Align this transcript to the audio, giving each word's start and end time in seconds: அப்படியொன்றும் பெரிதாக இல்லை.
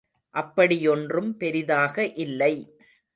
அப்படியொன்றும் 0.35 1.37
பெரிதாக 1.37 2.05
இல்லை. 2.15 2.53